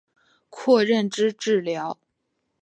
[0.49, 1.99] 括认知治疗。